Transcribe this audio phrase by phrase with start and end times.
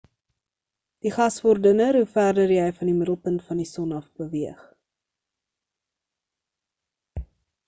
[1.07, 4.65] die gas word dunner hoe verder jy van die middelpunt van die son af beweeg